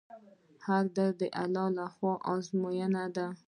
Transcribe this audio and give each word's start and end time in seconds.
هر 0.65 0.83
درد 0.95 1.15
د 1.21 1.23
الله 1.43 1.67
له 1.77 1.85
خوا 1.95 2.13
ازموینه 2.33 3.03
ده. 3.15 3.27